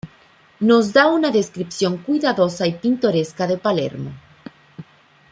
[0.61, 4.11] Nos da una descripción cuidadosa y pintoresca de Palermo.